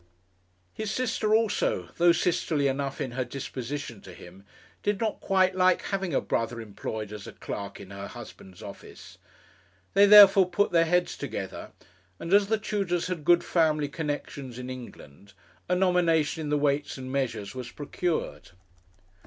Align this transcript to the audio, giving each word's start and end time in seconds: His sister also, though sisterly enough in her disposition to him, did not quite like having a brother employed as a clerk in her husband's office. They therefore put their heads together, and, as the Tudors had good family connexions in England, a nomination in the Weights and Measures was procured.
His 0.73 0.89
sister 0.89 1.35
also, 1.35 1.89
though 1.97 2.11
sisterly 2.11 2.67
enough 2.67 2.99
in 2.99 3.11
her 3.11 3.23
disposition 3.23 4.01
to 4.01 4.15
him, 4.15 4.45
did 4.81 4.99
not 4.99 5.19
quite 5.21 5.53
like 5.53 5.83
having 5.83 6.11
a 6.11 6.19
brother 6.19 6.59
employed 6.59 7.13
as 7.13 7.27
a 7.27 7.31
clerk 7.33 7.79
in 7.79 7.91
her 7.91 8.07
husband's 8.07 8.63
office. 8.63 9.19
They 9.93 10.07
therefore 10.07 10.49
put 10.49 10.71
their 10.71 10.85
heads 10.85 11.15
together, 11.15 11.69
and, 12.17 12.33
as 12.33 12.47
the 12.47 12.57
Tudors 12.57 13.05
had 13.05 13.23
good 13.23 13.43
family 13.43 13.89
connexions 13.89 14.57
in 14.57 14.71
England, 14.71 15.33
a 15.69 15.75
nomination 15.75 16.41
in 16.41 16.49
the 16.49 16.57
Weights 16.57 16.97
and 16.97 17.11
Measures 17.11 17.53
was 17.53 17.69
procured. 17.69 18.49